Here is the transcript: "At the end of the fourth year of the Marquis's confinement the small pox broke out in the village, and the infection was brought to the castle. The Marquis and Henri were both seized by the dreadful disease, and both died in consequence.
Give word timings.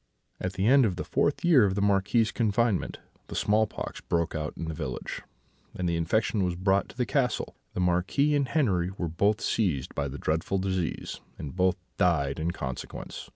"At 0.39 0.53
the 0.53 0.65
end 0.65 0.83
of 0.83 0.95
the 0.95 1.03
fourth 1.03 1.45
year 1.45 1.63
of 1.63 1.75
the 1.75 1.79
Marquis's 1.81 2.31
confinement 2.31 2.97
the 3.27 3.35
small 3.35 3.67
pox 3.67 4.01
broke 4.01 4.33
out 4.33 4.57
in 4.57 4.65
the 4.65 4.73
village, 4.73 5.21
and 5.75 5.87
the 5.87 5.95
infection 5.95 6.43
was 6.43 6.55
brought 6.55 6.89
to 6.89 6.97
the 6.97 7.05
castle. 7.05 7.55
The 7.75 7.81
Marquis 7.81 8.33
and 8.33 8.47
Henri 8.47 8.89
were 8.97 9.07
both 9.07 9.41
seized 9.41 9.93
by 9.93 10.07
the 10.07 10.17
dreadful 10.17 10.57
disease, 10.57 11.21
and 11.37 11.55
both 11.55 11.75
died 11.97 12.39
in 12.39 12.49
consequence. 12.49 13.29